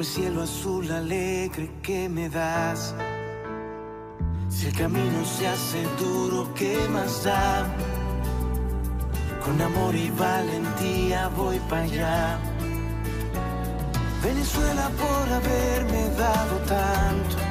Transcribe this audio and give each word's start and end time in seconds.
el 0.00 0.06
cielo 0.06 0.42
azul 0.42 0.90
alegre 0.90 1.70
que 1.82 2.08
me 2.08 2.30
das. 2.30 2.94
Si 4.48 4.66
el 4.66 4.74
camino 4.74 5.24
se 5.26 5.46
hace 5.46 5.82
duro, 5.98 6.48
¿qué 6.54 6.88
más 6.88 7.24
da? 7.24 7.66
Con 9.44 9.60
amor 9.60 9.94
y 9.94 10.10
valentía 10.10 11.28
voy 11.36 11.58
para 11.68 11.82
allá. 11.82 12.38
Venezuela 14.22 14.90
por 15.00 15.32
haberme 15.38 16.08
dado 16.16 16.56
tanto 16.66 17.49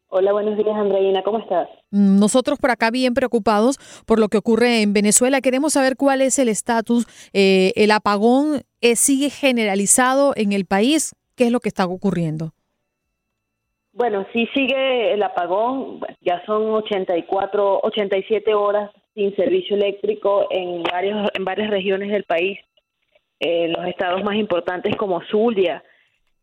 Hola, 0.09 0.31
buenos 0.31 0.57
días, 0.57 0.73
Andreina, 0.73 1.21
¿cómo 1.21 1.39
estás? 1.39 1.67
Mm, 1.91 2.19
nosotros 2.19 2.59
por 2.59 2.71
acá 2.71 2.91
bien 2.91 3.13
preocupados 3.13 3.77
por 4.05 4.19
lo 4.19 4.29
que 4.29 4.37
ocurre 4.37 4.81
en 4.81 4.93
Venezuela. 4.93 5.41
Queremos 5.41 5.73
saber 5.73 5.97
cuál 5.97 6.21
es 6.21 6.39
el 6.39 6.47
estatus. 6.47 7.05
Eh, 7.33 7.73
¿El 7.75 7.91
apagón 7.91 8.61
eh, 8.79 8.95
sigue 8.95 9.29
generalizado 9.29 10.31
en 10.37 10.53
el 10.53 10.65
país? 10.65 11.13
¿Qué 11.35 11.47
es 11.47 11.51
lo 11.51 11.59
que 11.59 11.67
está 11.67 11.85
ocurriendo? 11.85 12.53
Bueno, 13.91 14.25
sí 14.31 14.47
sigue 14.53 15.13
el 15.13 15.21
apagón. 15.23 15.99
Ya 16.21 16.41
son 16.45 16.69
84, 16.69 17.81
87 17.83 18.53
horas 18.53 18.91
sin 19.13 19.35
servicio 19.35 19.75
eléctrico 19.75 20.47
en, 20.51 20.83
varios, 20.83 21.29
en 21.33 21.43
varias 21.43 21.69
regiones 21.69 22.11
del 22.11 22.23
país. 22.23 22.57
En 23.39 23.73
los 23.73 23.85
estados 23.85 24.23
más 24.23 24.35
importantes 24.35 24.95
como 24.95 25.21
Zulia, 25.29 25.83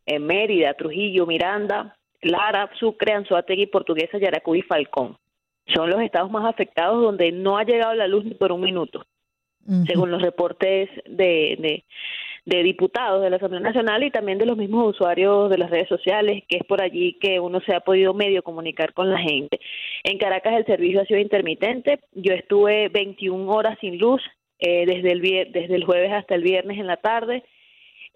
en 0.05 0.27
Mérida, 0.27 0.75
Trujillo, 0.75 1.27
Miranda, 1.27 1.97
Lara, 2.25 2.71
Sucre, 2.79 3.13
Anzoátegui, 3.13 3.67
Portuguesa, 3.67 4.19
Yaracuy 4.19 4.61
y 4.61 4.63
Falcón. 4.63 5.17
Son 5.75 5.89
los 5.89 6.01
estados 6.01 6.31
más 6.31 6.45
afectados 6.45 7.03
donde 7.03 7.33
no 7.33 7.57
ha 7.57 7.65
llegado 7.65 7.95
la 7.95 8.07
luz 8.07 8.25
ni 8.25 8.35
por 8.35 8.53
un 8.53 8.61
minuto, 8.61 9.07
según 9.87 10.11
los 10.11 10.21
reportes 10.21 10.91
de, 11.07 11.83
de, 12.45 12.63
diputados 12.63 13.23
de 13.23 13.31
la 13.31 13.37
Asamblea 13.37 13.63
Nacional 13.63 14.03
y 14.03 14.11
también 14.11 14.37
de 14.37 14.45
los 14.45 14.59
mismos 14.59 14.95
usuarios 14.95 15.49
de 15.49 15.57
las 15.57 15.71
redes 15.71 15.89
sociales, 15.89 16.45
que 16.49 16.59
es 16.59 16.65
por 16.65 16.83
allí 16.83 17.19
que 17.19 17.41
uno 17.41 17.61
se 17.61 17.75
ha 17.75 17.81
podido 17.81 18.13
medio 18.13 18.43
comunicar 18.43 18.93
con 18.93 19.11
la 19.11 19.19
gente. 19.19 19.59
En 20.03 20.19
Caracas 20.19 20.53
el 20.55 20.67
servicio 20.67 21.01
ha 21.01 21.07
sido 21.07 21.19
intermitente. 21.19 22.01
Yo 22.13 22.35
estuve 22.35 22.91
21 22.91 23.51
horas 23.51 23.79
sin 23.81 23.99
luz 23.99 24.21
eh, 24.59 24.85
desde, 24.87 25.13
el, 25.13 25.23
desde 25.51 25.75
el 25.75 25.85
jueves 25.85 26.13
hasta 26.13 26.35
el 26.35 26.43
viernes 26.43 26.79
en 26.79 26.87
la 26.87 26.99
tarde. 26.99 27.43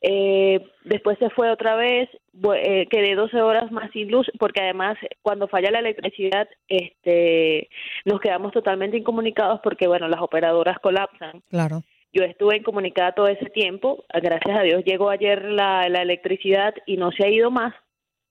Eh, 0.01 0.65
después 0.85 1.19
se 1.19 1.31
fue 1.31 1.51
otra 1.51 1.75
vez, 1.75 2.09
eh, 2.55 2.87
quedé 2.89 3.15
12 3.15 3.41
horas 3.41 3.71
más 3.73 3.91
sin 3.91 4.11
luz, 4.11 4.27
porque 4.39 4.63
además 4.63 4.97
cuando 5.23 5.49
falla 5.49 5.71
la 5.71 5.81
electricidad, 5.81 6.49
este, 6.69 7.69
nos 8.05 8.21
quedamos 8.21 8.53
totalmente 8.53 8.97
incomunicados 8.97 9.61
porque, 9.63 9.89
bueno, 9.89 10.09
las 10.09 10.21
operadoras 10.21 10.79
colapsan. 10.79 11.43
Claro. 11.51 11.83
Yo 12.13 12.25
estuve 12.25 12.57
incomunicada 12.57 13.13
todo 13.13 13.29
ese 13.29 13.47
tiempo, 13.51 14.05
gracias 14.09 14.59
a 14.59 14.63
Dios 14.63 14.83
llegó 14.85 15.11
ayer 15.11 15.45
la, 15.45 15.89
la 15.89 16.03
electricidad 16.03 16.75
y 16.87 16.97
no 16.97 17.11
se 17.13 17.27
ha 17.27 17.29
ido 17.29 17.51
más, 17.51 17.75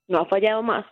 no 0.07 0.19
ha 0.19 0.25
fallado 0.25 0.63
más 0.63 0.85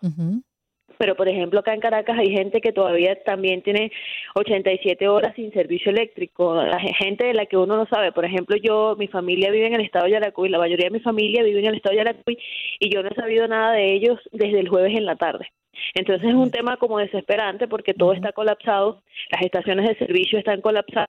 pero 0.97 1.15
por 1.15 1.27
ejemplo 1.27 1.59
acá 1.59 1.73
en 1.73 1.79
Caracas 1.79 2.17
hay 2.17 2.31
gente 2.31 2.61
que 2.61 2.71
todavía 2.71 3.15
también 3.23 3.61
tiene 3.61 3.91
87 4.35 5.07
horas 5.07 5.33
sin 5.35 5.51
servicio 5.51 5.91
eléctrico, 5.91 6.55
la 6.55 6.79
gente 6.79 7.25
de 7.25 7.33
la 7.33 7.45
que 7.45 7.57
uno 7.57 7.77
no 7.77 7.85
sabe, 7.87 8.11
por 8.11 8.25
ejemplo 8.25 8.55
yo, 8.55 8.95
mi 8.97 9.07
familia 9.07 9.51
vive 9.51 9.67
en 9.67 9.75
el 9.75 9.81
estado 9.81 10.05
de 10.05 10.11
Yaracuy, 10.11 10.49
la 10.49 10.59
mayoría 10.59 10.85
de 10.85 10.97
mi 10.97 10.99
familia 10.99 11.43
vive 11.43 11.59
en 11.59 11.67
el 11.67 11.75
estado 11.75 11.93
de 11.93 12.03
Yaracuy 12.03 12.37
y 12.79 12.93
yo 12.93 13.03
no 13.03 13.09
he 13.09 13.15
sabido 13.15 13.47
nada 13.47 13.73
de 13.73 13.93
ellos 13.93 14.19
desde 14.31 14.59
el 14.59 14.69
jueves 14.69 14.95
en 14.95 15.05
la 15.05 15.15
tarde. 15.15 15.47
Entonces 15.93 16.29
es 16.29 16.35
un 16.35 16.51
tema 16.51 16.77
como 16.77 16.99
desesperante 16.99 17.67
porque 17.67 17.93
todo 17.93 18.13
está 18.13 18.31
colapsado, 18.31 19.01
las 19.29 19.41
estaciones 19.41 19.87
de 19.87 19.97
servicio 19.97 20.39
están 20.39 20.61
colapsadas, 20.61 21.07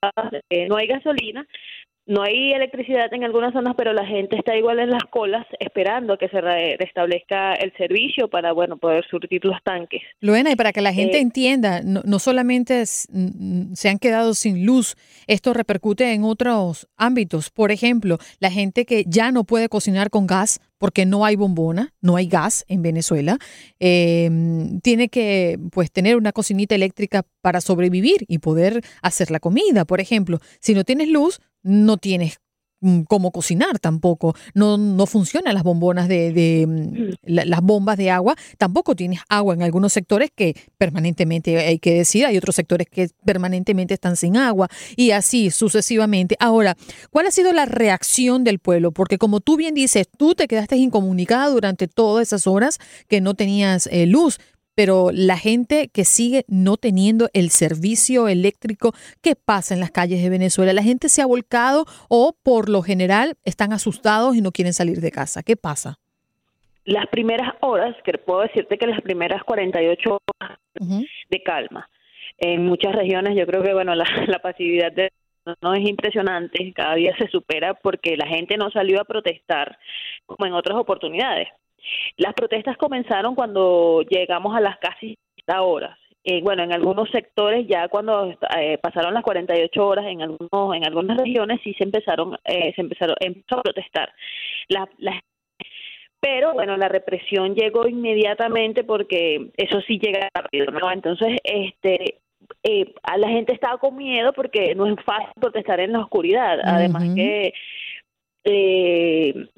eh, 0.50 0.66
no 0.66 0.76
hay 0.76 0.88
gasolina, 0.88 1.46
no 2.06 2.22
hay 2.22 2.52
electricidad 2.52 3.12
en 3.12 3.24
algunas 3.24 3.52
zonas, 3.52 3.74
pero 3.76 3.92
la 3.92 4.06
gente 4.06 4.36
está 4.36 4.56
igual 4.56 4.78
en 4.78 4.90
las 4.90 5.02
colas 5.10 5.44
esperando 5.58 6.12
a 6.12 6.18
que 6.18 6.28
se 6.28 6.40
restablezca 6.40 7.54
el 7.54 7.72
servicio 7.76 8.28
para, 8.28 8.52
bueno, 8.52 8.76
poder 8.76 9.04
surtir 9.10 9.44
los 9.44 9.60
tanques. 9.64 10.02
Luena, 10.20 10.52
y 10.52 10.56
para 10.56 10.72
que 10.72 10.80
la 10.80 10.92
gente 10.92 11.18
eh, 11.18 11.22
entienda, 11.22 11.82
no, 11.82 12.02
no 12.04 12.18
solamente 12.20 12.86
se 12.86 13.88
han 13.88 13.98
quedado 13.98 14.34
sin 14.34 14.64
luz, 14.64 14.94
esto 15.26 15.52
repercute 15.52 16.12
en 16.12 16.22
otros 16.22 16.88
ámbitos. 16.96 17.50
Por 17.50 17.72
ejemplo, 17.72 18.18
la 18.38 18.52
gente 18.52 18.84
que 18.84 19.04
ya 19.06 19.32
no 19.32 19.42
puede 19.42 19.68
cocinar 19.68 20.10
con 20.10 20.28
gas 20.28 20.60
porque 20.78 21.06
no 21.06 21.24
hay 21.24 21.36
bombona, 21.36 21.94
no 22.00 22.16
hay 22.16 22.26
gas 22.28 22.64
en 22.68 22.82
Venezuela, 22.82 23.38
eh, 23.80 24.30
tiene 24.82 25.08
que 25.08 25.58
pues 25.72 25.90
tener 25.90 26.16
una 26.16 26.32
cocinita 26.32 26.74
eléctrica 26.74 27.24
para 27.40 27.60
sobrevivir 27.60 28.24
y 28.28 28.38
poder 28.38 28.82
hacer 29.02 29.30
la 29.30 29.40
comida. 29.40 29.84
Por 29.84 30.00
ejemplo, 30.00 30.38
si 30.60 30.74
no 30.74 30.84
tienes 30.84 31.08
luz, 31.08 31.40
no 31.66 31.96
tienes 31.96 32.38
mm, 32.80 33.02
cómo 33.02 33.32
cocinar 33.32 33.78
tampoco. 33.80 34.34
No, 34.54 34.78
no 34.78 35.06
funcionan 35.06 35.54
las 35.54 35.64
bombonas 35.64 36.08
de, 36.08 36.64
mm, 36.66 37.14
las 37.24 37.60
bombas 37.60 37.98
de 37.98 38.10
agua. 38.10 38.36
Tampoco 38.56 38.94
tienes 38.94 39.20
agua 39.28 39.54
en 39.54 39.62
algunos 39.62 39.92
sectores 39.92 40.30
que 40.34 40.54
permanentemente 40.78 41.58
hay 41.58 41.78
que 41.78 41.94
decir, 41.94 42.24
hay 42.24 42.38
otros 42.38 42.54
sectores 42.54 42.86
que 42.88 43.08
permanentemente 43.24 43.94
están 43.94 44.16
sin 44.16 44.36
agua 44.36 44.68
y 44.96 45.10
así 45.10 45.50
sucesivamente. 45.50 46.36
Ahora, 46.38 46.76
¿cuál 47.10 47.26
ha 47.26 47.30
sido 47.30 47.52
la 47.52 47.66
reacción 47.66 48.44
del 48.44 48.60
pueblo? 48.60 48.92
Porque 48.92 49.18
como 49.18 49.40
tú 49.40 49.56
bien 49.56 49.74
dices, 49.74 50.06
tú 50.16 50.34
te 50.34 50.46
quedaste 50.46 50.76
incomunicada 50.76 51.48
durante 51.48 51.88
todas 51.88 52.28
esas 52.28 52.46
horas 52.46 52.78
que 53.08 53.20
no 53.20 53.34
tenías 53.34 53.88
eh, 53.88 54.06
luz, 54.06 54.38
pero 54.76 55.10
la 55.12 55.38
gente 55.38 55.88
que 55.92 56.04
sigue 56.04 56.44
no 56.46 56.76
teniendo 56.76 57.28
el 57.32 57.50
servicio 57.50 58.28
eléctrico, 58.28 58.92
¿qué 59.22 59.34
pasa 59.34 59.74
en 59.74 59.80
las 59.80 59.90
calles 59.90 60.22
de 60.22 60.28
Venezuela? 60.28 60.72
¿La 60.74 60.82
gente 60.82 61.08
se 61.08 61.22
ha 61.22 61.26
volcado 61.26 61.86
o 62.08 62.36
por 62.44 62.68
lo 62.68 62.82
general 62.82 63.34
están 63.44 63.72
asustados 63.72 64.36
y 64.36 64.42
no 64.42 64.52
quieren 64.52 64.74
salir 64.74 65.00
de 65.00 65.10
casa? 65.10 65.42
¿Qué 65.42 65.56
pasa? 65.56 65.98
Las 66.84 67.06
primeras 67.06 67.54
horas, 67.62 67.96
que 68.04 68.12
puedo 68.18 68.42
decirte 68.42 68.76
que 68.78 68.86
las 68.86 69.00
primeras 69.00 69.42
48 69.42 70.20
horas 70.38 70.58
de 70.78 71.42
calma. 71.42 71.88
En 72.38 72.66
muchas 72.66 72.94
regiones 72.94 73.34
yo 73.34 73.46
creo 73.46 73.62
que 73.62 73.72
bueno 73.72 73.94
la, 73.94 74.04
la 74.28 74.38
pasividad 74.40 74.92
de 74.92 75.10
no 75.62 75.74
es 75.74 75.88
impresionante, 75.88 76.72
cada 76.74 76.96
día 76.96 77.16
se 77.16 77.28
supera 77.28 77.74
porque 77.74 78.16
la 78.16 78.26
gente 78.26 78.56
no 78.56 78.70
salió 78.70 79.00
a 79.00 79.04
protestar 79.04 79.78
como 80.26 80.44
en 80.44 80.52
otras 80.52 80.76
oportunidades. 80.76 81.48
Las 82.16 82.34
protestas 82.34 82.76
comenzaron 82.76 83.34
cuando 83.34 84.02
llegamos 84.02 84.56
a 84.56 84.60
las 84.60 84.78
casi 84.78 85.16
horas. 85.54 85.96
Eh, 86.24 86.40
bueno, 86.42 86.64
en 86.64 86.72
algunos 86.72 87.08
sectores 87.10 87.68
ya 87.68 87.86
cuando 87.88 88.34
eh, 88.58 88.78
pasaron 88.78 89.14
las 89.14 89.22
48 89.22 89.86
horas, 89.86 90.06
en 90.06 90.22
algunos 90.22 90.74
en 90.74 90.84
algunas 90.84 91.16
regiones 91.18 91.60
sí 91.62 91.72
se 91.74 91.84
empezaron 91.84 92.36
eh, 92.44 92.72
se 92.74 92.80
empezaron 92.80 93.14
empezó 93.20 93.60
a 93.60 93.62
protestar. 93.62 94.12
La, 94.68 94.88
pero 96.18 96.54
bueno, 96.54 96.76
la 96.76 96.88
represión 96.88 97.54
llegó 97.54 97.86
inmediatamente 97.86 98.82
porque 98.82 99.50
eso 99.56 99.80
sí 99.82 100.00
llega 100.00 100.28
rápido, 100.34 100.72
¿no? 100.72 100.90
Entonces, 100.90 101.38
este 101.44 102.18
eh, 102.62 102.92
a 103.02 103.16
la 103.18 103.28
gente 103.28 103.52
estaba 103.52 103.78
con 103.78 103.96
miedo 103.96 104.32
porque 104.32 104.74
no 104.74 104.86
es 104.86 104.96
fácil 105.04 105.30
protestar 105.40 105.78
en 105.78 105.92
la 105.92 106.00
oscuridad. 106.00 106.58
Además 106.64 107.04
que 107.14 107.52
eh, 108.44 109.48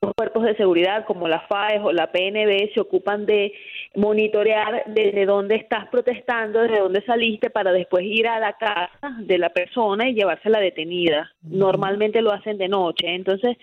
los 0.00 0.12
cuerpos 0.14 0.44
de 0.44 0.56
seguridad 0.56 1.04
como 1.04 1.28
la 1.28 1.40
FAES 1.40 1.80
o 1.82 1.92
la 1.92 2.10
PNB 2.10 2.72
se 2.74 2.80
ocupan 2.80 3.26
de 3.26 3.52
monitorear 3.94 4.84
desde 4.86 5.26
dónde 5.26 5.56
estás 5.56 5.88
protestando, 5.88 6.60
desde 6.60 6.80
dónde 6.80 7.02
saliste, 7.02 7.50
para 7.50 7.72
después 7.72 8.04
ir 8.04 8.26
a 8.28 8.40
la 8.40 8.54
casa 8.54 9.16
de 9.20 9.38
la 9.38 9.50
persona 9.50 10.08
y 10.08 10.14
llevársela 10.14 10.60
detenida. 10.60 11.32
Normalmente 11.42 12.22
lo 12.22 12.32
hacen 12.32 12.58
de 12.58 12.68
noche. 12.68 13.14
Entonces, 13.14 13.56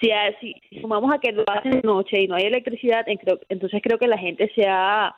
si, 0.00 0.10
si, 0.40 0.80
sumamos 0.80 1.12
a 1.12 1.18
que 1.18 1.32
lo 1.32 1.44
hacen 1.46 1.72
de 1.72 1.82
noche 1.82 2.20
y 2.20 2.26
no 2.26 2.36
hay 2.36 2.44
electricidad, 2.44 3.04
entonces 3.06 3.80
creo 3.82 3.98
que 3.98 4.08
la 4.08 4.18
gente 4.18 4.50
se 4.54 4.66
ha 4.66 5.14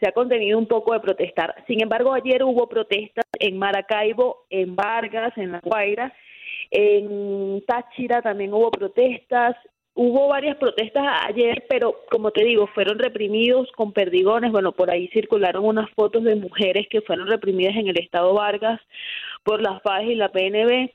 se 0.00 0.08
ha 0.08 0.12
contenido 0.12 0.58
un 0.58 0.66
poco 0.66 0.92
de 0.92 1.00
protestar. 1.00 1.54
Sin 1.66 1.80
embargo, 1.80 2.12
ayer 2.12 2.42
hubo 2.42 2.68
protestas 2.68 3.24
en 3.38 3.56
Maracaibo, 3.56 4.44
en 4.50 4.74
Vargas, 4.74 5.32
en 5.36 5.52
La 5.52 5.60
Guaira, 5.60 6.12
en 6.70 7.62
Táchira 7.66 8.22
también 8.22 8.52
hubo 8.52 8.70
protestas. 8.70 9.56
Hubo 9.96 10.26
varias 10.26 10.56
protestas 10.56 11.04
ayer, 11.28 11.64
pero 11.68 12.00
como 12.10 12.32
te 12.32 12.42
digo, 12.44 12.66
fueron 12.66 12.98
reprimidos 12.98 13.70
con 13.72 13.92
perdigones. 13.92 14.50
Bueno, 14.50 14.72
por 14.72 14.90
ahí 14.90 15.08
circularon 15.08 15.64
unas 15.64 15.88
fotos 15.90 16.24
de 16.24 16.34
mujeres 16.34 16.88
que 16.90 17.00
fueron 17.00 17.28
reprimidas 17.28 17.76
en 17.76 17.86
el 17.86 17.98
estado 18.00 18.34
Vargas 18.34 18.80
por 19.44 19.62
las 19.62 19.80
FAES 19.82 20.10
y 20.10 20.14
la 20.16 20.30
PNB 20.30 20.90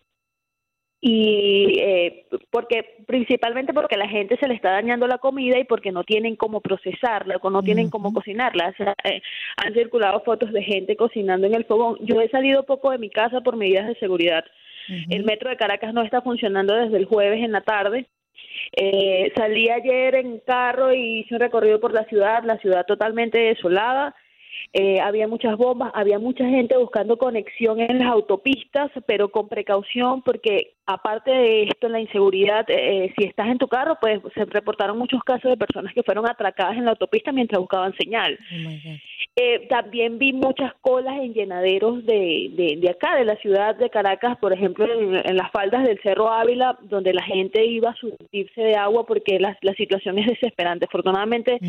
y 1.01 1.79
eh, 1.79 2.25
porque 2.51 3.03
principalmente 3.07 3.73
porque 3.73 3.95
la 3.95 4.09
gente 4.09 4.37
se 4.37 4.47
le 4.47 4.53
está 4.53 4.71
dañando 4.71 5.07
la 5.07 5.17
comida 5.17 5.57
y 5.57 5.63
porque 5.63 5.93
no 5.93 6.03
tienen 6.03 6.35
cómo 6.35 6.59
procesarla 6.59 7.37
o 7.41 7.49
no 7.49 7.63
tienen 7.63 7.89
cómo 7.89 8.13
cocinarla. 8.13 8.75
Eh, 9.05 9.21
han 9.57 9.73
circulado 9.73 10.21
fotos 10.21 10.51
de 10.51 10.61
gente 10.61 10.97
cocinando 10.97 11.47
en 11.47 11.53
el 11.53 11.65
fogón. 11.65 11.97
Yo 12.01 12.19
he 12.19 12.29
salido 12.29 12.63
poco 12.63 12.91
de 12.91 12.97
mi 12.97 13.09
casa 13.09 13.39
por 13.41 13.55
medidas 13.55 13.87
de 13.87 13.95
seguridad. 13.95 14.43
El 15.09 15.23
metro 15.23 15.49
de 15.49 15.57
Caracas 15.57 15.93
no 15.93 16.01
está 16.01 16.21
funcionando 16.21 16.73
desde 16.73 16.97
el 16.97 17.05
jueves 17.05 17.43
en 17.43 17.51
la 17.51 17.61
tarde. 17.61 18.07
Eh, 18.75 19.31
salí 19.35 19.69
ayer 19.69 20.15
en 20.15 20.39
carro 20.39 20.93
y 20.93 21.19
hice 21.19 21.35
un 21.35 21.41
recorrido 21.41 21.79
por 21.79 21.93
la 21.93 22.05
ciudad, 22.05 22.43
la 22.43 22.57
ciudad 22.57 22.85
totalmente 22.85 23.37
desolada 23.37 24.15
eh, 24.73 24.99
había 24.99 25.27
muchas 25.27 25.57
bombas, 25.57 25.91
había 25.95 26.19
mucha 26.19 26.45
gente 26.45 26.77
buscando 26.77 27.17
conexión 27.17 27.79
en 27.79 27.99
las 27.99 28.07
autopistas, 28.09 28.91
pero 29.07 29.29
con 29.29 29.47
precaución 29.47 30.21
porque 30.21 30.75
aparte 30.89 31.29
de 31.29 31.63
esto, 31.63 31.87
la 31.87 31.99
inseguridad, 31.99 32.65
eh, 32.67 33.13
si 33.15 33.25
estás 33.25 33.47
en 33.47 33.59
tu 33.59 33.67
carro, 33.67 33.97
pues 34.01 34.19
se 34.33 34.45
reportaron 34.45 34.97
muchos 34.97 35.23
casos 35.23 35.51
de 35.51 35.57
personas 35.57 35.93
que 35.93 36.01
fueron 36.01 36.27
atracadas 36.27 36.77
en 36.77 36.85
la 36.85 36.91
autopista 36.91 37.31
mientras 37.31 37.59
buscaban 37.59 37.93
señal. 37.95 38.39
Oh 38.51 38.69
eh, 39.35 39.67
también 39.69 40.17
vi 40.17 40.33
muchas 40.33 40.73
colas 40.81 41.15
en 41.21 41.33
llenaderos 41.33 42.05
de, 42.05 42.77
de, 42.81 42.89
acá, 42.89 43.15
de 43.15 43.25
la 43.25 43.35
ciudad 43.37 43.75
de 43.75 43.89
Caracas, 43.89 44.37
por 44.37 44.51
ejemplo, 44.51 44.85
en, 44.85 45.37
las 45.37 45.51
faldas 45.51 45.85
del 45.85 45.99
Cerro 46.01 46.29
Ávila, 46.29 46.77
donde 46.81 47.13
la 47.13 47.23
gente 47.23 47.65
iba 47.65 47.91
a 47.91 47.95
surtirse 47.95 48.61
de 48.61 48.75
agua 48.75 49.05
porque 49.05 49.39
la, 49.39 49.57
la 49.61 49.73
situación 49.75 50.17
es 50.19 50.27
desesperante. 50.27 50.85
Afortunadamente, 50.85 51.59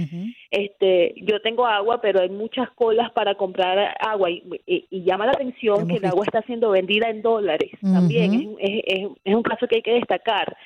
este, 0.51 1.15
yo 1.19 1.41
tengo 1.43 1.67
agua, 1.67 2.01
pero 2.01 2.23
hay 2.23 2.31
muchas 2.31 2.71
colas 2.71 3.13
para 3.13 3.35
comprar 3.35 3.95
agua 4.01 4.31
y, 4.31 4.43
llama 4.91 5.27
la 5.27 5.33
atención 5.33 5.87
que 5.87 5.97
el 5.97 6.05
agua 6.07 6.25
está 6.25 6.43
siendo 6.43 6.71
vendida 6.71 7.09
en 7.09 7.23
dólares. 7.23 7.71
También 7.83 8.57
es, 8.59 8.71
es, 8.71 8.83
es, 8.87 9.10
un 9.25 9.43
caso 9.43 9.67
que 9.67 9.77
hay 9.77 9.83
que 9.83 9.95
destacar. 9.95 10.57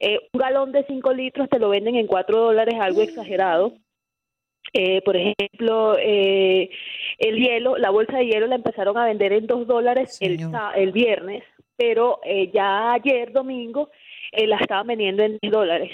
Eh, 0.00 0.18
un 0.32 0.40
galón 0.40 0.72
de 0.72 0.84
5 0.84 1.12
litros 1.12 1.48
te 1.48 1.58
lo 1.58 1.68
venden 1.68 1.96
en 1.96 2.06
4 2.06 2.38
dólares, 2.38 2.74
algo 2.80 3.02
exagerado. 3.02 3.74
Eh, 4.72 5.00
por 5.02 5.16
ejemplo, 5.16 5.96
eh, 5.98 6.70
el 7.18 7.36
hielo, 7.36 7.76
la 7.76 7.90
bolsa 7.90 8.18
de 8.18 8.26
hielo 8.26 8.46
la 8.46 8.56
empezaron 8.56 8.98
a 8.98 9.06
vender 9.06 9.32
en 9.32 9.46
2 9.46 9.66
dólares 9.66 10.18
el, 10.20 10.38
el, 10.74 10.92
viernes, 10.92 11.44
pero 11.76 12.20
eh, 12.24 12.50
ya 12.52 12.92
ayer 12.92 13.32
domingo 13.32 13.90
eh, 14.32 14.46
la 14.46 14.56
estaban 14.56 14.88
vendiendo 14.88 15.22
en 15.22 15.38
10 15.40 15.52
dólares. 15.52 15.92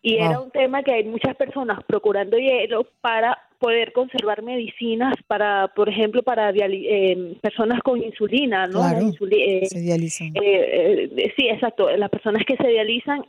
Y 0.00 0.16
era 0.18 0.40
un 0.40 0.50
tema 0.52 0.84
que 0.84 0.92
hay 0.92 1.04
muchas 1.04 1.34
personas 1.34 1.82
procurando 1.84 2.38
hielo 2.38 2.86
para 3.00 3.36
poder 3.58 3.92
conservar 3.92 4.42
medicinas 4.42 5.14
para, 5.26 5.68
por 5.68 5.88
ejemplo, 5.88 6.22
para 6.22 6.50
eh, 6.50 7.36
personas 7.40 7.80
con 7.82 8.02
insulina, 8.02 8.66
¿no? 8.66 8.80
Claro, 8.80 9.12
eh, 9.30 9.66
se 9.66 9.80
dializan. 9.80 10.32
Eh, 10.34 11.32
sí, 11.36 11.48
exacto. 11.48 11.90
Las 11.96 12.10
personas 12.10 12.44
que 12.46 12.56
se 12.56 12.68
dializan, 12.68 13.22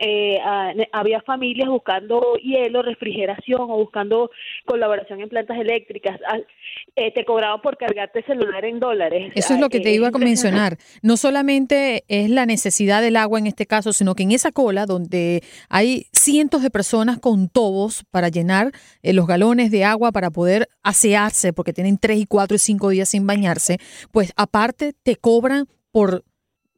había 0.92 1.22
familias 1.22 1.70
buscando 1.70 2.36
hielo, 2.36 2.82
refrigeración 2.82 3.62
o 3.62 3.78
buscando 3.78 4.32
colaboración 4.66 5.22
en 5.22 5.30
plantas 5.30 5.58
eléctricas. 5.60 6.20
Ah, 6.28 6.40
te 6.96 7.26
cobraban 7.26 7.62
por 7.62 7.78
cargarte 7.78 8.24
celular 8.24 8.66
en 8.66 8.80
dólares. 8.80 9.32
Eso 9.36 9.54
es 9.54 9.60
lo 9.60 9.70
que 9.70 9.80
te 9.80 9.94
iba 9.94 10.08
a 10.08 10.12
mencionar. 10.12 10.78
No 11.02 11.18
solamente 11.18 12.04
es 12.08 12.30
la 12.30 12.46
necesidad 12.46 13.02
del 13.02 13.16
agua 13.16 13.40
en 13.40 13.48
este 13.48 13.66
caso, 13.66 13.94
sino 13.94 14.16
que 14.16 14.24
en 14.24 14.32
esa 14.32 14.52
cola 14.52 14.86
donde 14.86 15.42
hay 15.70 16.08
cientos 16.12 16.62
de 16.62 16.70
personas 16.70 17.20
con 17.20 17.50
tobos 17.50 18.04
para 18.12 18.30
llenar 18.30 18.72
los 19.04 19.28
galones 19.28 19.72
de 19.72 19.86
agua 19.86 20.12
para 20.12 20.27
poder 20.32 20.70
asearse, 20.84 21.54
porque 21.54 21.74
tienen 21.74 21.98
tres 21.98 22.20
y 22.20 22.26
cuatro 22.26 22.56
y 22.56 22.60
cinco 22.60 22.90
días 22.90 23.10
sin 23.10 23.28
bañarse, 23.28 23.80
pues 24.12 24.34
aparte 24.36 24.94
te 25.04 25.16
cobran 25.16 25.68
por 25.92 26.24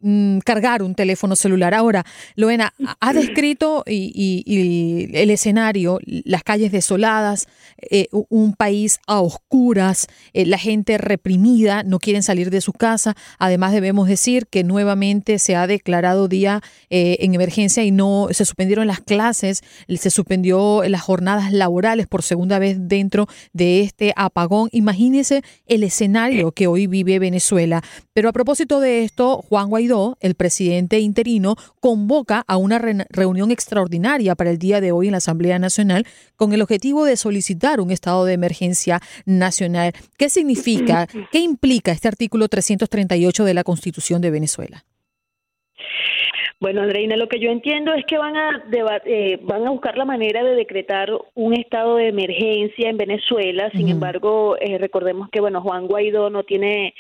Mm, 0.01 0.39
cargar 0.39 0.81
un 0.81 0.95
teléfono 0.95 1.35
celular. 1.35 1.73
Ahora, 1.73 2.05
Loena, 2.35 2.73
ha 3.01 3.11
descrito 3.11 3.83
y, 3.85 5.09
el 5.13 5.29
escenario, 5.29 5.99
las 6.05 6.41
calles 6.43 6.71
desoladas, 6.71 7.47
eh, 7.91 8.07
un 8.29 8.53
país 8.53 8.99
a 9.07 9.19
oscuras, 9.19 10.07
eh, 10.31 10.45
la 10.45 10.57
gente 10.57 10.97
reprimida, 10.97 11.83
no 11.83 11.99
quieren 11.99 12.23
salir 12.23 12.49
de 12.49 12.61
su 12.61 12.71
casa. 12.71 13.17
Además, 13.39 13.73
debemos 13.73 14.07
decir 14.07 14.47
que 14.47 14.63
nuevamente 14.63 15.37
se 15.37 15.57
ha 15.57 15.67
declarado 15.67 16.29
día 16.29 16.61
eh, 16.89 17.17
en 17.19 17.35
emergencia 17.35 17.83
y 17.83 17.91
no 17.91 18.29
se 18.31 18.45
suspendieron 18.45 18.87
las 18.87 19.01
clases, 19.01 19.63
se 19.89 20.09
suspendió 20.11 20.81
las 20.87 21.01
jornadas 21.01 21.51
laborales 21.51 22.07
por 22.07 22.23
segunda 22.23 22.57
vez 22.57 22.77
dentro 22.79 23.27
de 23.51 23.81
este 23.81 24.13
apagón. 24.15 24.69
Imagínese 24.71 25.43
el 25.67 25.83
escenario 25.83 26.53
que 26.53 26.67
hoy 26.67 26.87
vive 26.87 27.19
Venezuela. 27.19 27.83
Pero 28.13 28.29
a 28.29 28.33
propósito 28.33 28.79
de 28.79 29.03
esto, 29.03 29.43
Juan 29.49 29.69
Guaidó 29.69 29.88
el 30.19 30.35
presidente 30.35 30.99
interino, 30.99 31.55
convoca 31.79 32.43
a 32.47 32.57
una 32.57 32.79
reunión 33.09 33.51
extraordinaria 33.51 34.35
para 34.35 34.51
el 34.51 34.57
día 34.57 34.81
de 34.81 34.91
hoy 34.91 35.07
en 35.07 35.11
la 35.11 35.17
Asamblea 35.17 35.59
Nacional 35.59 36.05
con 36.35 36.53
el 36.53 36.61
objetivo 36.61 37.05
de 37.05 37.17
solicitar 37.17 37.79
un 37.79 37.91
estado 37.91 38.25
de 38.25 38.33
emergencia 38.33 39.01
nacional. 39.25 39.93
¿Qué 40.17 40.29
significa, 40.29 41.07
qué 41.31 41.39
implica 41.39 41.91
este 41.91 42.07
artículo 42.07 42.47
338 42.47 43.43
de 43.43 43.53
la 43.53 43.63
Constitución 43.63 44.21
de 44.21 44.31
Venezuela? 44.31 44.85
Bueno, 46.61 46.81
Andreina, 46.81 47.15
lo 47.15 47.29
que 47.29 47.39
yo 47.39 47.51
entiendo 47.51 47.93
es 47.93 48.05
que 48.05 48.17
van 48.17 48.35
a 48.35 48.65
eh, 49.05 49.39
van 49.43 49.65
a 49.65 49.69
buscar 49.69 49.97
la 49.97 50.03
manera 50.03 50.43
de 50.43 50.55
decretar 50.55 51.09
un 51.33 51.53
estado 51.53 51.95
de 51.95 52.09
emergencia 52.09 52.89
en 52.89 52.97
Venezuela. 52.97 53.71
Sin 53.71 53.87
embargo, 53.87 54.57
eh, 54.59 54.77
recordemos 54.77 55.29
que 55.29 55.39
bueno, 55.39 55.61
Juan 55.61 55.87
Guaidó 55.87 56.29
no 56.29 56.43
tiene 56.43 56.95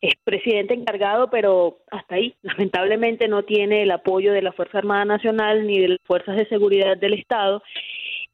es 0.00 0.14
presidente 0.24 0.74
encargado, 0.74 1.30
pero 1.30 1.78
hasta 1.90 2.16
ahí. 2.16 2.34
Lamentablemente 2.42 3.28
no 3.28 3.42
tiene 3.44 3.82
el 3.82 3.90
apoyo 3.90 4.32
de 4.32 4.42
la 4.42 4.52
Fuerza 4.52 4.78
Armada 4.78 5.04
Nacional 5.04 5.66
ni 5.66 5.78
de 5.78 5.88
las 5.88 5.98
fuerzas 6.04 6.36
de 6.36 6.46
seguridad 6.48 6.96
del 6.96 7.14
Estado. 7.14 7.62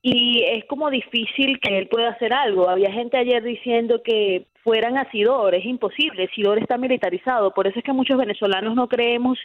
Y 0.02 0.44
es 0.44 0.64
como 0.66 0.88
difícil 0.90 1.58
que 1.61 1.78
él 1.78 1.88
pueda 1.88 2.11
hacer 2.11 2.32
algo. 2.32 2.68
Había 2.68 2.92
gente 2.92 3.16
ayer 3.16 3.42
diciendo 3.42 4.02
que 4.04 4.46
fueran 4.62 4.99
a 4.99 5.08
Sidor, 5.12 5.54
es 5.54 5.64
imposible, 5.64 6.28
Sidor 6.35 6.58
está 6.58 6.76
militarizado, 6.76 7.52
por 7.54 7.68
eso 7.68 7.78
es 7.78 7.85
que 7.85 7.92
muchos 7.92 8.18
venezolanos 8.18 8.75
no 8.75 8.88
creemos 8.88 9.38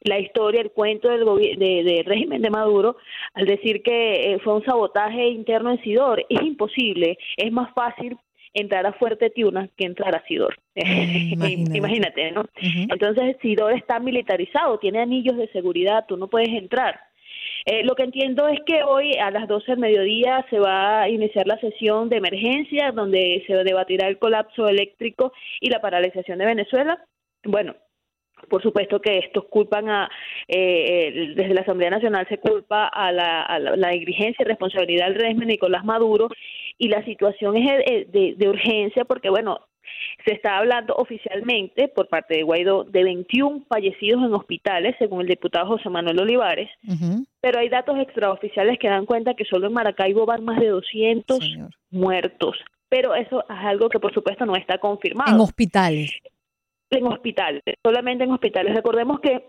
la 0.00 0.18
historia, 0.18 0.62
el 0.62 0.70
cuento 0.70 1.10
del, 1.10 1.26
del 1.58 2.04
régimen 2.06 2.40
de 2.40 2.48
Maduro 2.48 2.96
al 3.34 3.44
decir 3.44 3.82
que 3.82 4.32
eh, 4.32 4.38
fue 4.38 4.54
un 4.54 4.64
sabotaje 4.64 5.28
interno 5.28 5.72
en 5.72 5.82
Sidor, 5.82 6.24
es 6.26 6.40
imposible, 6.40 7.18
es 7.36 7.52
más 7.52 7.70
fácil 7.74 8.16
entrar 8.54 8.86
a 8.86 8.92
Fuerte 8.92 9.30
Tiuna 9.30 9.68
que 9.76 9.86
entrar 9.86 10.14
a 10.14 10.24
Sidor. 10.26 10.56
imagínate. 10.74 12.32
¿no? 12.32 12.44
Entonces, 12.60 13.36
Sidor 13.40 13.72
está 13.74 13.98
militarizado, 13.98 14.78
tiene 14.78 15.00
anillos 15.00 15.36
de 15.36 15.48
seguridad, 15.48 16.04
tú 16.06 16.16
no 16.16 16.28
puedes 16.28 16.50
entrar. 16.50 17.00
Eh, 17.64 17.84
lo 17.84 17.94
que 17.94 18.02
entiendo 18.02 18.48
es 18.48 18.58
que 18.66 18.82
hoy 18.82 19.12
a 19.18 19.30
las 19.30 19.46
12 19.46 19.72
del 19.72 19.80
mediodía 19.80 20.44
se 20.50 20.58
va 20.58 21.02
a 21.02 21.08
iniciar 21.08 21.46
la 21.46 21.58
sesión 21.58 22.08
de 22.08 22.16
emergencia 22.16 22.90
donde 22.92 23.44
se 23.46 23.54
debatirá 23.54 24.08
el 24.08 24.18
colapso 24.18 24.68
eléctrico 24.68 25.32
y 25.60 25.70
la 25.70 25.80
paralización 25.80 26.38
de 26.38 26.46
Venezuela. 26.46 26.98
Bueno, 27.44 27.76
por 28.48 28.62
supuesto 28.62 29.00
que 29.00 29.18
estos 29.18 29.44
culpan 29.44 29.88
a, 29.88 30.10
eh, 30.48 31.32
desde 31.36 31.54
la 31.54 31.60
Asamblea 31.60 31.90
Nacional 31.90 32.26
se 32.28 32.38
culpa 32.38 32.88
a 32.88 33.12
la, 33.12 33.42
a 33.42 33.58
la, 33.58 33.90
negligencia 33.90 34.42
y 34.42 34.48
responsabilidad 34.48 35.06
del 35.06 35.20
régimen 35.20 35.48
Nicolás 35.48 35.84
Maduro 35.84 36.28
y 36.78 36.88
la 36.88 37.04
situación 37.04 37.56
es 37.56 38.12
de, 38.12 38.34
de, 38.36 38.48
urgencia 38.48 39.04
porque, 39.04 39.30
bueno, 39.30 39.60
se 40.24 40.34
está 40.34 40.58
hablando 40.58 40.94
oficialmente 40.94 41.88
por 41.88 42.08
parte 42.08 42.36
de 42.36 42.42
Guaidó 42.42 42.84
de 42.84 43.04
21 43.04 43.64
fallecidos 43.68 44.24
en 44.24 44.34
hospitales, 44.34 44.96
según 44.98 45.22
el 45.22 45.28
diputado 45.28 45.66
José 45.66 45.88
Manuel 45.88 46.20
Olivares, 46.20 46.70
pero 47.40 47.60
hay 47.60 47.68
datos 47.68 47.98
extraoficiales 47.98 48.78
que 48.78 48.88
dan 48.88 49.06
cuenta 49.06 49.34
que 49.34 49.44
solo 49.44 49.66
en 49.66 49.72
Maracaibo 49.72 50.26
van 50.26 50.44
más 50.44 50.60
de 50.60 50.68
200 50.68 51.58
muertos. 51.90 52.56
Pero 52.88 53.14
eso 53.14 53.42
es 53.48 53.56
algo 53.58 53.88
que, 53.88 53.98
por 53.98 54.12
supuesto, 54.12 54.44
no 54.44 54.54
está 54.54 54.78
confirmado. 54.78 55.34
En 55.34 55.40
hospitales 55.40 56.12
en 56.98 57.06
hospitales, 57.06 57.62
solamente 57.82 58.24
en 58.24 58.30
hospitales. 58.30 58.74
Recordemos 58.74 59.20
que 59.20 59.44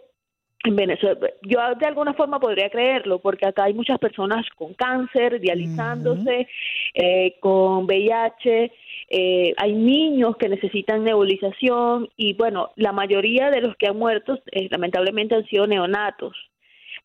en 0.63 0.75
Venezuela, 0.77 1.19
yo 1.41 1.59
de 1.77 1.85
alguna 1.85 2.13
forma 2.13 2.39
podría 2.39 2.69
creerlo, 2.69 3.19
porque 3.19 3.45
acá 3.45 3.65
hay 3.65 3.73
muchas 3.73 3.99
personas 3.99 4.45
con 4.55 4.73
cáncer, 4.73 5.41
dializándose, 5.41 6.47
eh, 6.93 7.35
con 7.41 7.85
VIH, 7.85 8.71
eh, 9.09 9.53
hay 9.57 9.73
niños 9.73 10.37
que 10.37 10.47
necesitan 10.47 11.03
nebulización 11.03 12.09
y 12.15 12.33
bueno, 12.33 12.71
la 12.77 12.93
mayoría 12.93 13.51
de 13.51 13.59
los 13.59 13.75
que 13.75 13.87
han 13.87 13.97
muerto 13.97 14.39
eh, 14.51 14.69
lamentablemente 14.71 15.35
han 15.35 15.45
sido 15.47 15.67
neonatos. 15.67 16.33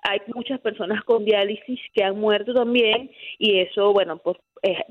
Hay 0.08 0.20
muchas 0.32 0.60
personas 0.60 1.02
con 1.02 1.24
diálisis 1.24 1.80
que 1.92 2.04
han 2.04 2.16
muerto 2.16 2.54
también 2.54 3.10
y 3.38 3.58
eso, 3.58 3.92
bueno, 3.92 4.18
pues 4.18 4.36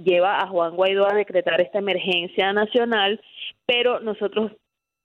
lleva 0.03 0.39
a 0.39 0.47
Juan 0.47 0.75
Guaidó 0.75 1.09
a 1.09 1.15
decretar 1.15 1.61
esta 1.61 1.79
emergencia 1.79 2.51
nacional, 2.51 3.21
pero 3.65 4.01
nosotros 4.01 4.51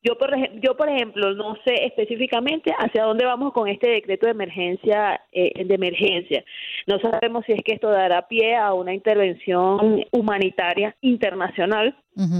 yo 0.02 0.18
por, 0.18 0.30
yo, 0.60 0.76
por 0.76 0.88
ejemplo, 0.88 1.34
no 1.34 1.56
sé 1.64 1.86
específicamente 1.86 2.72
hacia 2.76 3.04
dónde 3.04 3.24
vamos 3.24 3.52
con 3.52 3.68
este 3.68 3.88
decreto 3.88 4.26
de 4.26 4.32
emergencia. 4.32 5.20
Eh, 5.32 5.64
de 5.64 5.74
emergencia. 5.74 6.44
No 6.86 6.98
sabemos 7.00 7.44
si 7.46 7.52
es 7.52 7.60
que 7.64 7.74
esto 7.74 7.88
dará 7.88 8.26
pie 8.28 8.56
a 8.56 8.74
una 8.74 8.92
intervención 8.92 10.04
humanitaria 10.10 10.94
internacional, 11.00 11.96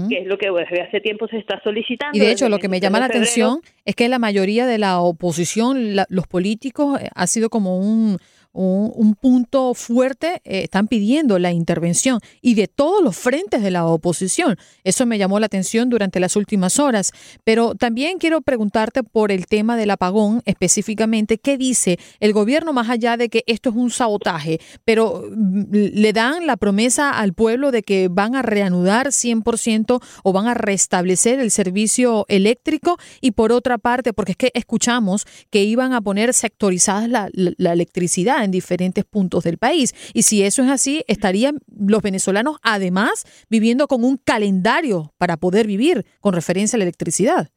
que 0.09 0.19
es 0.19 0.27
lo 0.27 0.37
que 0.37 0.47
hace 0.47 1.01
tiempo 1.01 1.27
se 1.27 1.37
está 1.37 1.61
solicitando. 1.63 2.15
Y 2.17 2.19
de 2.19 2.31
hecho, 2.31 2.49
lo 2.49 2.59
que 2.59 2.69
me 2.69 2.79
llama 2.79 2.99
la 2.99 3.05
atención 3.05 3.61
es 3.85 3.95
que 3.95 4.09
la 4.09 4.19
mayoría 4.19 4.65
de 4.65 4.77
la 4.77 4.99
oposición, 4.99 5.95
los 6.09 6.27
políticos, 6.27 7.01
eh, 7.01 7.09
ha 7.15 7.27
sido 7.27 7.49
como 7.49 7.77
un 7.77 8.17
un, 8.53 9.15
punto 9.15 9.73
fuerte, 9.73 10.41
eh, 10.43 10.63
están 10.63 10.87
pidiendo 10.87 11.39
la 11.39 11.51
intervención 11.51 12.19
y 12.41 12.55
de 12.55 12.67
todos 12.67 13.03
los 13.03 13.15
frentes 13.15 13.61
de 13.61 13.71
la 13.71 13.85
oposición. 13.85 14.57
Eso 14.83 15.05
me 15.05 15.17
llamó 15.17 15.39
la 15.39 15.47
atención 15.47 15.89
durante 15.89 16.19
las 16.19 16.35
últimas 16.35 16.79
horas. 16.79 17.11
Pero 17.43 17.75
también 17.75 18.19
quiero 18.19 18.41
preguntarte 18.41 19.03
por 19.03 19.31
el 19.31 19.47
tema 19.47 19.75
del 19.75 19.91
apagón 19.91 20.41
específicamente. 20.45 21.37
¿Qué 21.37 21.57
dice 21.57 21.99
el 22.19 22.33
gobierno 22.33 22.73
más 22.73 22.89
allá 22.89 23.17
de 23.17 23.29
que 23.29 23.43
esto 23.47 23.69
es 23.69 23.75
un 23.75 23.89
sabotaje? 23.89 24.59
Pero 24.85 25.25
mm, 25.35 25.63
le 25.71 26.13
dan 26.13 26.45
la 26.45 26.57
promesa 26.57 27.09
al 27.11 27.33
pueblo 27.33 27.71
de 27.71 27.81
que 27.81 28.07
van 28.09 28.35
a 28.35 28.41
reanudar 28.41 29.07
100% 29.07 30.01
o 30.23 30.33
van 30.33 30.47
a 30.47 30.53
restablecer 30.53 31.39
el 31.39 31.51
servicio 31.51 32.25
eléctrico 32.27 32.97
y 33.21 33.31
por 33.31 33.51
otra 33.51 33.77
parte, 33.77 34.13
porque 34.13 34.33
es 34.33 34.37
que 34.37 34.51
escuchamos 34.53 35.25
que 35.49 35.63
iban 35.63 35.93
a 35.93 36.01
poner 36.01 36.33
sectorizadas 36.33 37.09
la, 37.09 37.29
la 37.33 37.73
electricidad 37.73 38.42
en 38.43 38.51
diferentes 38.51 39.05
puntos 39.05 39.43
del 39.43 39.57
país. 39.57 39.93
Y 40.13 40.23
si 40.23 40.43
eso 40.43 40.63
es 40.63 40.69
así, 40.69 41.03
estarían 41.07 41.59
los 41.77 42.01
venezolanos 42.01 42.57
además 42.63 43.25
viviendo 43.49 43.87
con 43.87 44.03
un 44.03 44.17
calendario 44.17 45.11
para 45.17 45.37
poder 45.37 45.67
vivir 45.67 46.05
con 46.19 46.33
referencia 46.33 46.77
a 46.77 46.79
la 46.79 46.85
electricidad. 46.85 47.49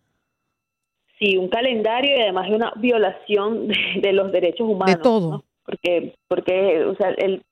Sí, 1.18 1.36
un 1.36 1.48
calendario 1.48 2.16
y 2.16 2.20
además 2.20 2.48
de 2.48 2.56
una 2.56 2.72
violación 2.76 3.68
de, 4.02 4.12
los 4.12 4.32
derechos 4.32 4.68
humanos. 4.68 4.96
De 4.96 5.02
todo. 5.02 5.44
Porque, 5.64 6.14
porque 6.28 6.84
o 6.84 6.94
sea, 6.96 7.08
el, 7.10 7.42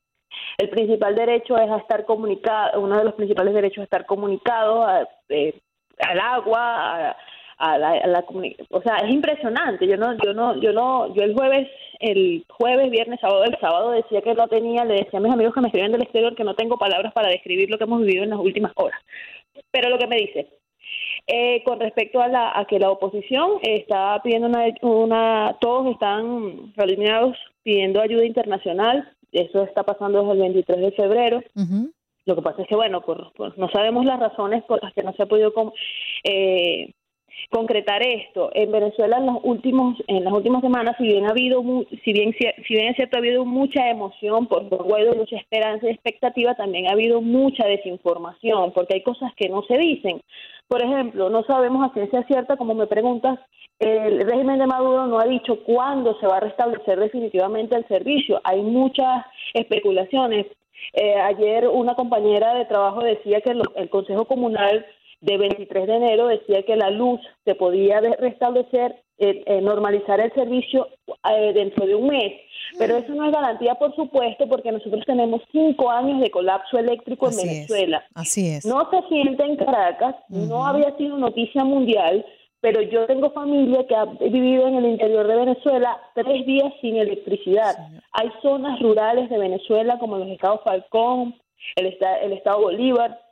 el 0.58 0.68
principal 0.68 1.14
derecho 1.14 1.56
es 1.56 1.70
a 1.70 1.78
estar 1.78 2.04
comunicado, 2.04 2.80
uno 2.80 2.98
de 2.98 3.04
los 3.04 3.14
principales 3.14 3.54
derechos 3.54 3.78
es 3.78 3.84
estar 3.84 4.06
comunicado 4.06 4.86
eh, 5.28 5.58
al 5.98 6.20
agua, 6.20 7.10
a, 7.10 7.16
a 7.58 7.78
la, 7.78 8.24
o 8.70 8.82
sea 8.82 8.96
es 8.98 9.12
impresionante. 9.12 9.86
Yo 9.86 9.96
no 9.96 10.16
yo 10.24 10.32
no 10.34 10.60
yo 10.60 10.72
no 10.72 11.14
yo 11.14 11.22
el 11.22 11.34
jueves 11.34 11.68
el 12.00 12.44
jueves 12.48 12.90
viernes 12.90 13.20
sábado 13.20 13.44
el 13.44 13.58
sábado 13.60 13.90
decía 13.90 14.22
que 14.22 14.34
no 14.34 14.48
tenía 14.48 14.84
le 14.84 14.94
decía 14.94 15.18
a 15.18 15.22
mis 15.22 15.32
amigos 15.32 15.54
que 15.54 15.60
me 15.60 15.68
escriben 15.68 15.92
del 15.92 16.02
exterior 16.02 16.34
que 16.34 16.44
no 16.44 16.54
tengo 16.54 16.78
palabras 16.78 17.12
para 17.12 17.28
describir 17.28 17.70
lo 17.70 17.78
que 17.78 17.84
hemos 17.84 18.00
vivido 18.00 18.24
en 18.24 18.30
las 18.30 18.38
últimas 18.38 18.72
horas. 18.76 19.00
Pero 19.70 19.88
lo 19.88 19.98
que 19.98 20.06
me 20.06 20.16
dice 20.16 20.48
eh, 21.26 21.62
con 21.64 21.80
respecto 21.80 22.20
a, 22.20 22.28
la, 22.28 22.58
a 22.58 22.66
que 22.66 22.78
la 22.78 22.90
oposición 22.90 23.58
está 23.62 24.20
pidiendo 24.22 24.48
una, 24.48 24.66
una 24.82 25.56
todos 25.60 25.92
están 25.92 26.72
alineados 26.76 27.36
pidiendo 27.62 28.00
ayuda 28.00 28.26
internacional 28.26 29.08
eso 29.34 29.64
está 29.64 29.82
pasando 29.82 30.20
desde 30.22 30.32
el 30.32 30.38
23 30.54 30.80
de 30.80 30.92
febrero. 30.92 31.42
Lo 32.26 32.36
que 32.36 32.42
pasa 32.42 32.62
es 32.62 32.68
que, 32.68 32.76
bueno, 32.76 33.02
por, 33.02 33.32
no 33.58 33.68
sabemos 33.68 34.06
las 34.06 34.18
razones 34.18 34.62
por 34.64 34.82
las 34.82 34.94
que 34.94 35.02
no 35.02 35.12
se 35.12 35.24
ha 35.24 35.26
podido 35.26 35.52
eh, 36.22 36.92
concretar 37.50 38.02
esto. 38.02 38.50
En 38.54 38.72
Venezuela 38.72 39.18
en 39.18 39.26
los 39.26 39.38
últimos 39.42 39.96
en 40.06 40.24
las 40.24 40.32
últimas 40.32 40.62
semanas, 40.62 40.96
si 40.98 41.04
bien 41.04 41.26
ha 41.26 41.30
habido 41.30 41.62
si 42.04 42.12
bien 42.12 42.34
si 42.38 42.74
bien 42.74 42.88
es 42.88 42.96
cierto 42.96 43.16
ha 43.16 43.20
habido 43.20 43.44
mucha 43.44 43.88
emoción 43.88 44.46
por 44.46 44.64
Guaidó, 44.64 45.14
mucha 45.14 45.36
esperanza 45.36 45.86
y 45.86 45.92
expectativa, 45.92 46.54
también 46.54 46.88
ha 46.88 46.92
habido 46.92 47.20
mucha 47.20 47.66
desinformación, 47.66 48.72
porque 48.72 48.94
hay 48.94 49.02
cosas 49.02 49.32
que 49.36 49.48
no 49.48 49.62
se 49.62 49.78
dicen. 49.78 50.20
Por 50.68 50.82
ejemplo, 50.82 51.30
no 51.30 51.44
sabemos 51.44 51.88
a 51.88 51.92
ciencia 51.92 52.22
cierta, 52.26 52.56
como 52.56 52.74
me 52.74 52.86
preguntas, 52.86 53.38
el 53.78 54.20
régimen 54.20 54.58
de 54.58 54.66
Maduro 54.66 55.06
no 55.06 55.18
ha 55.18 55.24
dicho 55.24 55.62
cuándo 55.64 56.18
se 56.20 56.26
va 56.26 56.38
a 56.38 56.40
restablecer 56.40 56.98
definitivamente 56.98 57.76
el 57.76 57.86
servicio. 57.86 58.40
Hay 58.44 58.62
muchas 58.62 59.26
especulaciones. 59.52 60.46
Eh, 60.92 61.14
ayer 61.16 61.68
una 61.68 61.94
compañera 61.94 62.54
de 62.54 62.66
trabajo 62.66 63.00
decía 63.00 63.40
que 63.40 63.52
el 63.76 63.90
Consejo 63.90 64.26
Comunal 64.26 64.86
de 65.24 65.38
23 65.38 65.86
de 65.86 65.96
enero 65.96 66.26
decía 66.28 66.62
que 66.64 66.76
la 66.76 66.90
luz 66.90 67.18
se 67.44 67.54
podía 67.54 68.00
restablecer, 68.00 69.02
eh, 69.18 69.42
eh, 69.46 69.60
normalizar 69.62 70.20
el 70.20 70.32
servicio 70.34 70.88
eh, 71.30 71.52
dentro 71.54 71.86
de 71.86 71.94
un 71.94 72.08
mes. 72.08 72.32
Pero 72.78 72.96
eso 72.96 73.14
no 73.14 73.24
es 73.24 73.32
garantía, 73.32 73.74
por 73.76 73.94
supuesto, 73.94 74.46
porque 74.48 74.70
nosotros 74.70 75.02
tenemos 75.06 75.40
cinco 75.50 75.90
años 75.90 76.20
de 76.20 76.30
colapso 76.30 76.78
eléctrico 76.78 77.30
en 77.30 77.36
Venezuela. 77.36 78.04
así 78.14 78.48
es. 78.48 78.66
No 78.66 78.88
se 78.90 79.00
siente 79.08 79.44
en 79.44 79.56
Caracas, 79.56 80.14
no 80.28 80.66
había 80.66 80.94
sido 80.96 81.16
noticia 81.16 81.64
mundial, 81.64 82.24
pero 82.60 82.82
yo 82.82 83.06
tengo 83.06 83.30
familia 83.30 83.86
que 83.86 83.94
ha 83.94 84.04
vivido 84.04 84.66
en 84.68 84.76
el 84.76 84.86
interior 84.86 85.26
de 85.26 85.36
Venezuela 85.36 85.98
tres 86.14 86.44
días 86.44 86.72
sin 86.80 86.96
electricidad. 86.96 87.76
Hay 88.12 88.30
zonas 88.42 88.80
rurales 88.80 89.30
de 89.30 89.38
Venezuela, 89.38 89.98
como 89.98 90.18
los 90.18 90.28
estados 90.28 90.60
Falcón, 90.64 91.34
el, 91.76 91.96
el 92.22 92.32
estado 92.32 92.60
Bolívar, 92.60 93.23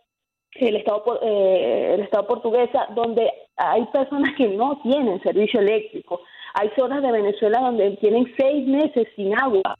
el 0.55 0.77
Estado, 0.77 1.21
eh, 1.23 1.95
el 1.95 2.01
Estado 2.01 2.27
portuguesa, 2.27 2.87
donde 2.95 3.31
hay 3.57 3.85
personas 3.87 4.35
que 4.37 4.49
no 4.49 4.81
tienen 4.83 5.23
servicio 5.23 5.61
eléctrico. 5.61 6.21
Hay 6.55 6.71
zonas 6.77 7.03
de 7.03 7.13
Venezuela 7.13 7.61
donde 7.61 7.97
tienen 7.97 8.33
seis 8.39 8.67
meses 8.67 9.09
sin 9.17 9.35
agua, 9.39 9.79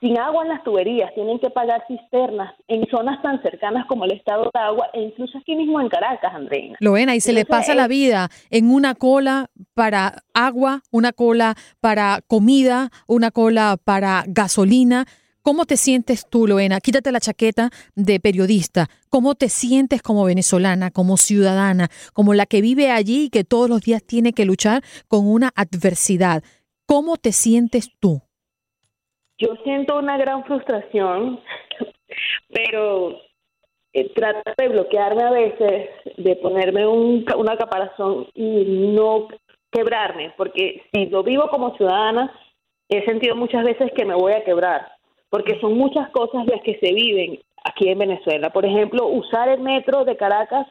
sin 0.00 0.18
agua 0.18 0.42
en 0.44 0.50
las 0.50 0.62
tuberías, 0.62 1.12
tienen 1.14 1.38
que 1.40 1.50
pagar 1.50 1.84
cisternas 1.88 2.54
en 2.68 2.86
zonas 2.88 3.20
tan 3.22 3.42
cercanas 3.42 3.84
como 3.86 4.04
el 4.04 4.12
Estado 4.12 4.48
de 4.54 4.60
Agua 4.60 4.88
e 4.92 5.02
incluso 5.02 5.38
aquí 5.38 5.56
mismo 5.56 5.80
en 5.80 5.88
Caracas, 5.88 6.32
Andreina. 6.34 6.76
Loena, 6.80 7.16
y 7.16 7.20
se 7.20 7.32
le 7.32 7.44
pasa 7.44 7.74
la 7.74 7.88
vida 7.88 8.28
en 8.50 8.70
una 8.70 8.94
cola 8.94 9.50
para 9.74 10.22
agua, 10.34 10.82
una 10.92 11.12
cola 11.12 11.56
para 11.80 12.20
comida, 12.28 12.90
una 13.08 13.30
cola 13.32 13.76
para 13.82 14.24
gasolina. 14.28 15.06
¿Cómo 15.48 15.64
te 15.64 15.78
sientes 15.78 16.28
tú, 16.28 16.46
Loena? 16.46 16.78
Quítate 16.78 17.10
la 17.10 17.20
chaqueta 17.20 17.70
de 17.96 18.20
periodista. 18.20 18.88
¿Cómo 19.08 19.34
te 19.34 19.48
sientes 19.48 20.02
como 20.02 20.26
venezolana, 20.26 20.90
como 20.90 21.16
ciudadana, 21.16 21.88
como 22.12 22.34
la 22.34 22.44
que 22.44 22.60
vive 22.60 22.90
allí 22.90 23.24
y 23.24 23.30
que 23.30 23.44
todos 23.44 23.70
los 23.70 23.80
días 23.80 24.04
tiene 24.06 24.34
que 24.34 24.44
luchar 24.44 24.82
con 25.08 25.26
una 25.26 25.50
adversidad? 25.56 26.42
¿Cómo 26.84 27.16
te 27.16 27.32
sientes 27.32 27.96
tú? 27.98 28.20
Yo 29.38 29.54
siento 29.64 29.98
una 29.98 30.18
gran 30.18 30.44
frustración, 30.44 31.40
pero 32.52 33.16
eh, 33.94 34.12
trato 34.14 34.52
de 34.58 34.68
bloquearme 34.68 35.22
a 35.22 35.30
veces, 35.30 35.88
de 36.18 36.36
ponerme 36.36 36.86
un, 36.86 37.24
una 37.38 37.56
caparazón 37.56 38.26
y 38.34 38.92
no 38.94 39.28
quebrarme, 39.72 40.34
porque 40.36 40.82
si 40.92 41.06
lo 41.06 41.22
vivo 41.22 41.48
como 41.48 41.74
ciudadana, 41.78 42.38
he 42.90 43.02
sentido 43.06 43.34
muchas 43.34 43.64
veces 43.64 43.90
que 43.96 44.04
me 44.04 44.14
voy 44.14 44.34
a 44.34 44.44
quebrar 44.44 44.97
porque 45.30 45.58
son 45.60 45.74
muchas 45.74 46.10
cosas 46.10 46.46
las 46.46 46.62
que 46.62 46.78
se 46.78 46.92
viven 46.92 47.40
aquí 47.64 47.88
en 47.88 47.98
Venezuela. 47.98 48.50
Por 48.50 48.64
ejemplo, 48.64 49.06
usar 49.06 49.48
el 49.48 49.60
metro 49.60 50.04
de 50.04 50.16
Caracas 50.16 50.66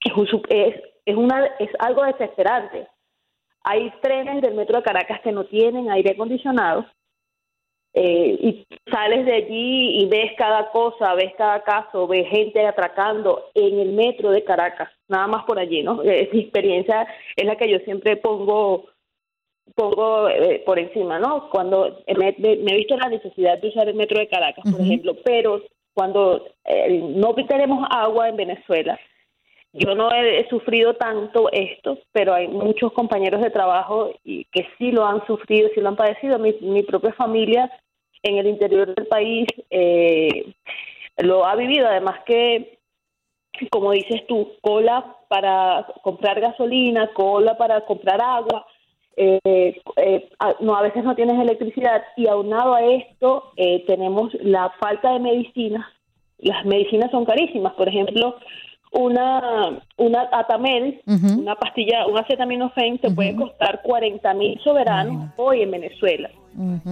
es, 0.00 0.74
es, 1.04 1.16
una, 1.16 1.44
es 1.58 1.70
algo 1.78 2.04
desesperante. 2.04 2.88
Hay 3.62 3.92
trenes 4.00 4.40
del 4.40 4.54
metro 4.54 4.78
de 4.78 4.84
Caracas 4.84 5.20
que 5.22 5.32
no 5.32 5.44
tienen 5.44 5.90
aire 5.90 6.12
acondicionado 6.12 6.86
eh, 7.94 8.38
y 8.40 8.66
sales 8.90 9.26
de 9.26 9.34
allí 9.34 10.02
y 10.02 10.06
ves 10.06 10.32
cada 10.38 10.70
cosa, 10.70 11.14
ves 11.14 11.32
cada 11.36 11.62
caso, 11.62 12.06
ves 12.06 12.28
gente 12.28 12.64
atracando 12.66 13.46
en 13.54 13.80
el 13.80 13.92
metro 13.92 14.30
de 14.30 14.44
Caracas, 14.44 14.90
nada 15.08 15.26
más 15.26 15.44
por 15.44 15.58
allí, 15.58 15.82
¿no? 15.82 16.02
Es 16.02 16.32
mi 16.32 16.40
experiencia, 16.40 17.06
es 17.34 17.44
la 17.44 17.56
que 17.56 17.68
yo 17.68 17.78
siempre 17.80 18.16
pongo 18.16 18.84
pongo 19.78 20.28
eh, 20.28 20.60
por 20.66 20.76
encima, 20.80 21.20
¿no? 21.20 21.48
Cuando 21.50 22.00
me, 22.18 22.34
he 22.36 22.76
visto 22.76 22.96
la 22.96 23.08
necesidad 23.08 23.58
de 23.58 23.68
usar 23.68 23.88
el 23.88 23.94
metro 23.94 24.18
de 24.18 24.26
Caracas, 24.26 24.64
por 24.68 24.80
ejemplo, 24.80 25.16
pero 25.24 25.62
cuando 25.94 26.46
eh, 26.64 27.00
no 27.14 27.32
tenemos 27.34 27.86
agua 27.88 28.28
en 28.28 28.36
Venezuela, 28.36 28.98
yo 29.72 29.94
no 29.94 30.10
he, 30.10 30.48
sufrido 30.48 30.94
tanto 30.94 31.48
esto, 31.52 31.98
pero 32.10 32.34
hay 32.34 32.48
muchos 32.48 32.92
compañeros 32.92 33.40
de 33.40 33.50
trabajo 33.50 34.10
y 34.24 34.46
que 34.46 34.66
sí 34.78 34.90
lo 34.90 35.06
han 35.06 35.24
sufrido, 35.26 35.68
sí 35.72 35.80
lo 35.80 35.90
han 35.90 35.96
padecido. 35.96 36.38
Mi, 36.40 36.54
mi 36.60 36.82
propia 36.82 37.12
familia 37.12 37.70
en 38.24 38.38
el 38.38 38.48
interior 38.48 38.92
del 38.92 39.06
país 39.06 39.46
eh, 39.70 40.52
lo 41.18 41.46
ha 41.46 41.54
vivido, 41.54 41.86
además 41.86 42.20
que, 42.26 42.78
como 43.70 43.92
dices 43.92 44.26
tú, 44.26 44.54
cola 44.60 45.16
para 45.28 45.86
comprar 46.02 46.40
gasolina, 46.40 47.12
cola 47.12 47.56
para 47.56 47.82
comprar 47.82 48.20
agua. 48.20 48.66
Eh, 49.20 49.80
eh, 49.96 50.30
no 50.60 50.76
a 50.76 50.82
veces 50.82 51.02
no 51.02 51.16
tienes 51.16 51.40
electricidad 51.40 52.04
y 52.16 52.28
aunado 52.28 52.74
a 52.74 52.82
esto 52.82 53.52
tenemos 53.86 54.32
la 54.40 54.70
falta 54.80 55.12
de 55.12 55.18
medicinas. 55.18 55.84
Las 56.38 56.64
medicinas 56.64 57.10
son 57.10 57.24
carísimas. 57.24 57.72
Por 57.74 57.88
ejemplo 57.88 58.36
una, 58.92 59.80
una 59.96 60.28
Atamel, 60.32 61.00
una 61.06 61.54
pastilla, 61.56 62.06
un 62.06 62.18
acetaminofén, 62.18 62.98
te 62.98 63.10
puede 63.10 63.36
costar 63.36 63.82
40 63.82 64.34
mil 64.34 64.58
soberanos 64.62 65.30
hoy 65.36 65.62
en 65.62 65.70
Venezuela. 65.70 66.30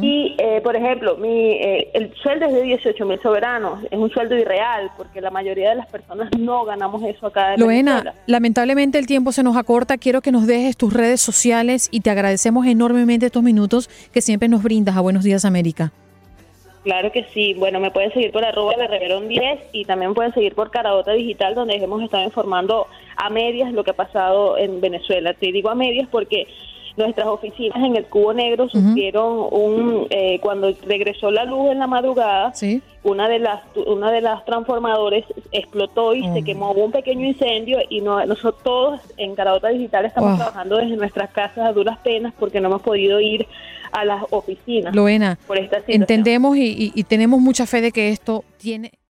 Y, 0.01 0.37
eh, 0.39 0.61
por 0.63 0.77
ejemplo, 0.77 1.17
mi, 1.17 1.53
eh, 1.53 1.91
el 1.95 2.15
sueldo 2.23 2.47
es 2.47 2.53
de 2.53 2.63
18 2.63 3.05
mil 3.05 3.21
soberanos, 3.21 3.83
es 3.91 3.99
un 3.99 4.11
sueldo 4.11 4.37
irreal, 4.37 4.91
porque 4.97 5.21
la 5.21 5.31
mayoría 5.31 5.71
de 5.71 5.77
las 5.77 5.87
personas 5.89 6.31
no 6.39 6.65
ganamos 6.65 7.03
eso 7.03 7.27
acá 7.27 7.55
en 7.55 7.61
Loena, 7.61 8.15
lamentablemente 8.27 8.99
el 8.99 9.07
tiempo 9.07 9.33
se 9.33 9.43
nos 9.43 9.57
acorta, 9.57 9.99
quiero 9.99 10.21
que 10.21 10.31
nos 10.31 10.47
dejes 10.47 10.77
tus 10.77 10.93
redes 10.93 11.21
sociales 11.21 11.89
y 11.91 12.01
te 12.01 12.11
agradecemos 12.11 12.67
enormemente 12.67 13.27
estos 13.27 13.43
minutos 13.43 13.89
que 14.13 14.21
siempre 14.21 14.49
nos 14.49 14.63
brindas 14.63 14.97
a 14.97 15.01
Buenos 15.01 15.25
Días 15.25 15.45
América. 15.45 15.93
Claro 16.87 17.11
que 17.11 17.25
sí. 17.35 17.53
Bueno, 17.55 17.81
me 17.81 17.91
pueden 17.91 18.13
seguir 18.13 18.31
por 18.31 18.45
arroba 18.45 18.75
de 18.77 18.87
Reverón 18.87 19.27
10 19.27 19.71
y 19.73 19.85
también 19.87 20.15
pueden 20.15 20.33
seguir 20.33 20.55
por 20.55 20.71
Caradota 20.71 21.15
Digital, 21.15 21.57
donde 21.57 21.75
hemos 21.75 22.01
estado 22.01 22.23
informando 22.23 22.87
a 23.17 23.29
medias 23.29 23.73
lo 23.73 23.83
que 23.83 23.91
ha 23.91 23.97
pasado 23.97 24.57
en 24.57 24.81
Venezuela. 24.81 25.35
Te 25.35 25.51
digo 25.51 25.69
a 25.69 25.75
medias 25.75 26.07
porque 26.09 26.47
nuestras 26.97 27.27
oficinas 27.27 27.77
en 27.85 27.97
el 27.97 28.07
Cubo 28.07 28.33
Negro 28.33 28.69
sufrieron 28.69 29.49
un 29.51 30.07
eh, 30.11 30.39
cuando 30.41 30.73
regresó 30.87 31.31
la 31.31 31.45
luz 31.45 31.71
en 31.71 31.79
la 31.79 31.87
madrugada 31.87 32.53
una 33.03 33.29
de 33.29 33.39
las 33.39 33.61
una 33.87 34.11
de 34.11 34.21
las 34.21 34.45
transformadores 34.45 35.25
explotó 35.53 36.15
y 36.15 36.23
se 36.33 36.43
quemó 36.43 36.73
hubo 36.73 36.85
un 36.85 36.93
pequeño 36.93 37.27
incendio 37.27 37.79
y 37.89 38.01
no, 38.01 38.25
nosotros 38.27 38.63
todos 38.63 39.01
en 39.17 39.35
Caradota 39.35 39.69
Digital 39.69 40.07
estamos 40.07 40.37
trabajando 40.37 40.77
desde 40.77 40.97
nuestras 40.97 41.31
casas 41.31 41.67
a 41.67 41.73
duras 41.73 41.99
penas 41.99 42.33
porque 42.39 42.61
no 42.61 42.69
hemos 42.69 42.83
podido 42.83 43.21
ir 43.21 43.47
a 43.93 44.05
las 44.05 44.25
oficinas 44.31 44.95
Loena, 44.95 45.39
entendemos 45.87 46.57
y 46.57 47.05
tenemos 47.05 47.41
mucha 47.41 47.67
fe 47.67 47.81
de 47.81 47.93
que 47.93 48.11
esto 48.11 48.45
tiene 48.59 48.93